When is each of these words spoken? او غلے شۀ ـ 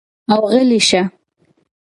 او 0.31 0.39
غلے 0.51 0.79
شۀ 0.87 1.01
ـ 1.07 1.11